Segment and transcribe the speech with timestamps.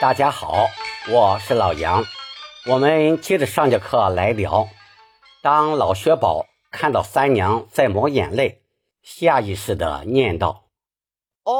[0.00, 0.66] 大家好，
[1.12, 2.02] 我是老杨。
[2.70, 4.66] 我们接着上节课来聊。
[5.42, 8.62] 当老薛宝看到三娘在抹眼泪，
[9.02, 10.64] 下意识的念道
[11.44, 11.52] ：“哦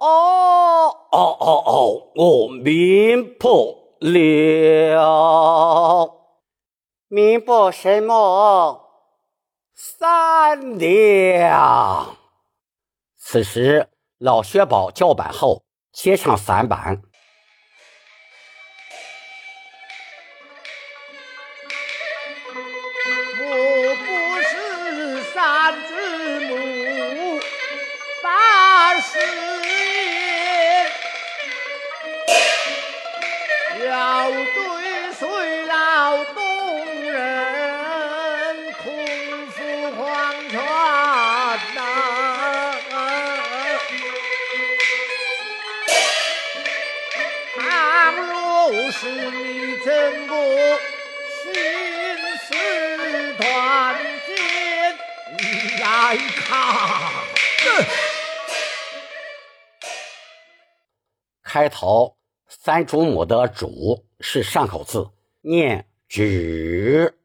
[0.00, 3.50] 哦哦哦哦，我明白
[4.94, 6.14] 了，
[7.08, 8.80] 明白什么？
[9.74, 12.16] 三娘。”
[13.20, 17.02] 此时，老薛宝叫板后接上散板。
[29.16, 29.24] 三十
[29.66, 30.86] 言，
[33.86, 34.58] 要追
[35.18, 35.22] 随
[35.66, 36.38] 老东
[37.02, 37.14] 人，
[38.84, 38.84] 空
[39.48, 39.56] 腹
[39.96, 40.04] 黄
[40.50, 40.54] 泉
[41.74, 41.78] 呐。
[47.58, 47.60] 倘
[48.14, 48.30] 若
[48.92, 50.36] 是你真过
[51.42, 51.44] 心
[52.46, 52.48] 思
[53.38, 53.40] 团
[54.26, 54.28] 结，
[55.38, 55.40] 你
[55.80, 55.84] 来
[56.48, 56.50] 看。
[61.56, 65.08] 开头三主母的“主”是上口字，
[65.40, 67.18] 念“指”。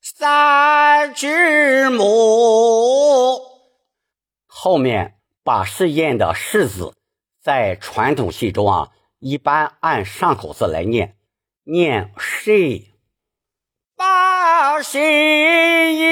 [0.00, 2.04] 三只母，
[4.46, 6.94] 后面把试验的“试”字，
[7.40, 11.16] 在传统戏中啊，一般按上口字来念，
[11.64, 12.84] 念“是”。
[13.98, 15.00] 八十
[15.92, 16.04] 一，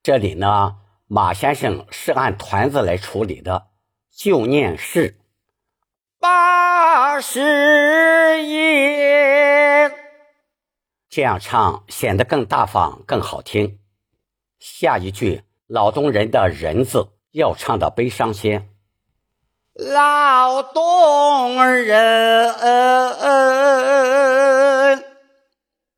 [0.00, 0.76] 这里呢，
[1.08, 3.66] 马先生是按团子来处理的，
[4.16, 5.14] 就念“是”。
[6.18, 9.92] 八十一，
[11.10, 13.78] 这样唱显得更大方、更好听。
[14.58, 18.66] 下一句老东人的“人”字要唱的悲伤些。
[19.74, 22.54] 老东人，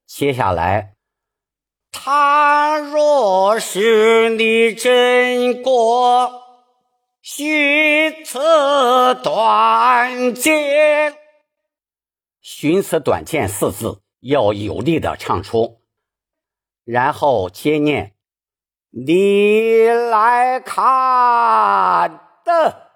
[0.09, 0.95] 接下来，
[1.93, 6.48] 他若是你真过。
[7.31, 8.39] 寻此
[9.23, 11.15] 短见，
[12.41, 15.83] 寻此短见四字要有力的唱出，
[16.85, 18.15] 然后接念
[18.89, 22.89] 你来看的。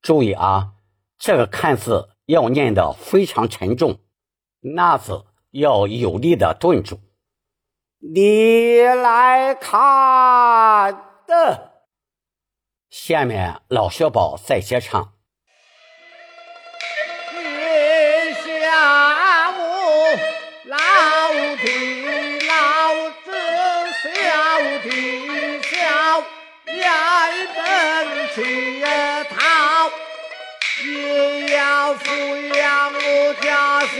[0.00, 0.74] 注意啊，
[1.18, 3.98] 这个看字要念的非常沉重，
[4.60, 7.00] 那字要有力的顿住。
[7.98, 10.94] 你来看
[11.26, 11.69] 的。
[12.90, 15.12] 下面老薛宝再接唱。
[17.30, 20.18] 天下我
[20.64, 20.76] 老
[21.56, 21.64] 的
[22.48, 23.30] 老子
[24.02, 24.08] 小
[24.82, 24.90] 的
[25.62, 25.78] 小，
[26.66, 26.82] 也
[27.54, 27.58] 奔
[28.34, 28.38] 去
[29.30, 29.38] 逃，
[30.84, 30.88] 也
[31.54, 32.04] 要抚
[32.58, 33.46] 养我家
[33.86, 33.94] 小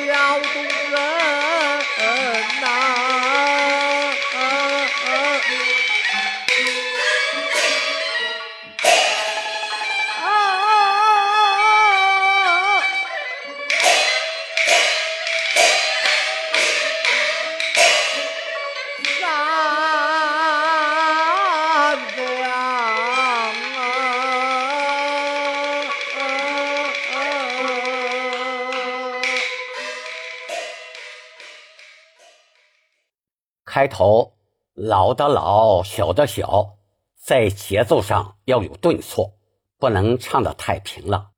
[33.70, 34.32] 开头
[34.74, 36.70] 老的老，小的小，
[37.24, 39.34] 在节奏上要有顿挫，
[39.78, 41.30] 不能唱的太平了。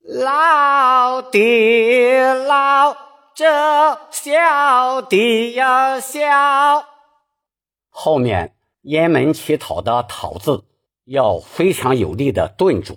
[0.00, 2.96] 老的老，
[3.34, 3.44] 这
[4.10, 6.86] 小的呀小，
[7.90, 10.64] 后面雁门乞讨的讨字
[11.04, 12.96] 要非常有力的顿住。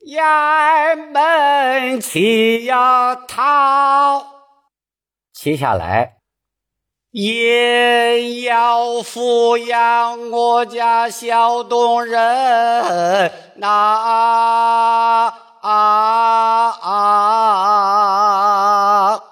[0.00, 4.26] 雁门乞呀讨，
[5.32, 6.18] 接下来。
[7.18, 13.66] 也要抚养我家小东人呐
[15.62, 16.68] 啊
[17.62, 19.22] 啊！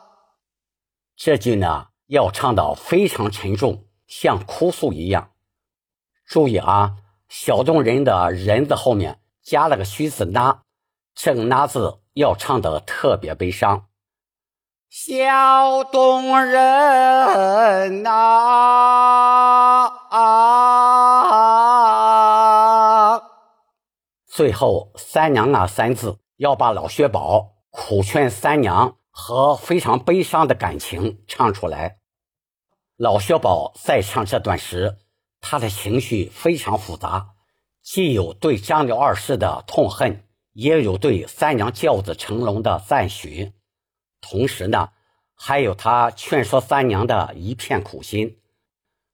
[1.14, 5.32] 这句呢要唱的非常沉重，像哭诉一样。
[6.26, 6.93] 注意啊，
[7.29, 10.62] 小东人的人字后面加了个虚字那，
[11.14, 13.88] 这个那字要唱的特别悲伤。
[14.96, 18.11] 小东人呐
[20.08, 20.41] 啊！
[24.25, 31.99] 最后“三娘”那三字要把老薛宝苦劝三娘和非常悲伤的感情唱出来。
[32.96, 34.99] 老薛宝在唱这段时，
[35.41, 37.31] 他的情绪非常复杂，
[37.82, 43.55] 既有对张辽二世的痛恨，也有对三娘教子成龙的赞许，
[44.25, 44.88] 同时呢，
[45.35, 48.38] 还有他劝说三娘的一片苦心。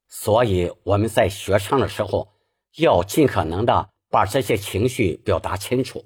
[0.08, 2.32] 所以我们在学唱的时候，
[2.76, 6.04] 要尽可能的把这些情绪表达清楚。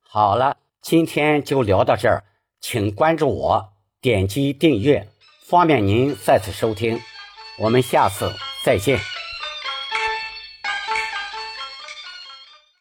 [0.00, 2.24] 好了，今天就聊到这儿，
[2.60, 5.08] 请关注我，点击订阅，
[5.44, 7.00] 方便您再次收听。
[7.58, 8.32] 我们下次
[8.64, 9.13] 再见。